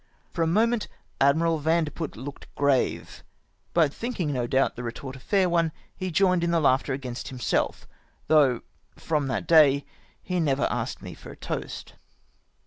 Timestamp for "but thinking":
3.71-4.33